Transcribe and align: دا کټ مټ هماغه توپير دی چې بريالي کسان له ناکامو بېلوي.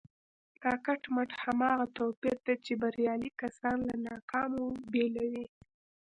دا 0.61 0.73
کټ 0.85 1.01
مټ 1.15 1.29
هماغه 1.43 1.85
توپير 1.97 2.37
دی 2.45 2.55
چې 2.65 2.73
بريالي 2.81 3.29
کسان 3.41 3.77
له 3.89 3.95
ناکامو 4.07 4.65
بېلوي. 4.91 5.45